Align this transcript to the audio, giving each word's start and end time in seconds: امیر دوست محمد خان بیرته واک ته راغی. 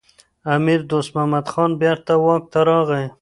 امیر 0.55 0.81
دوست 0.89 1.09
محمد 1.15 1.45
خان 1.51 1.71
بیرته 1.79 2.13
واک 2.23 2.43
ته 2.51 2.59
راغی. 2.69 3.05